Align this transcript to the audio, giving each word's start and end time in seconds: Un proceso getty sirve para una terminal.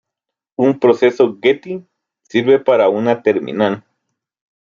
Un 0.57 0.79
proceso 0.79 1.37
getty 1.43 1.85
sirve 2.23 2.57
para 2.57 2.89
una 2.89 3.21
terminal. 3.21 3.85